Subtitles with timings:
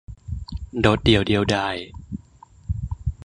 [0.79, 1.75] โดดเดี่ยวเดียวดาย